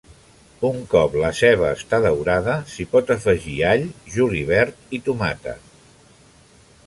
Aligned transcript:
Un 0.69 0.77
cop 0.93 1.17
la 1.23 1.29
ceba 1.39 1.67
està 1.79 1.99
daurada 2.05 2.55
s'hi 2.71 2.87
pot 2.95 3.13
afegir 3.17 3.57
all, 3.73 3.85
julivert 4.15 4.95
i 4.99 5.03
tomata. 5.11 5.57